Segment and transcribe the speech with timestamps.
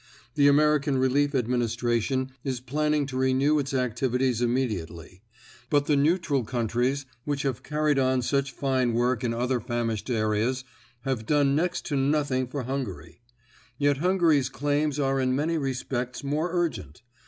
[0.33, 5.21] The American Relief Administration is planning to renew its activities immediately;
[5.69, 10.63] but the neutral countries, which have carried on such fine work in other famished areas,
[11.01, 13.21] have done next to nothing for Hungary.
[13.77, 17.03] Yet Hungary's claims are in many respects more urgent.